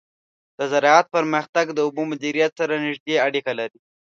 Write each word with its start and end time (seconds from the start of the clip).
د 0.57 0.59
زراعت 0.71 1.05
پرمختګ 1.15 1.65
له 1.75 1.81
اوبو 1.85 2.01
مدیریت 2.11 2.51
سره 2.59 2.73
نږدې 2.85 3.15
اړیکه 3.25 3.51
لري. 3.59 3.79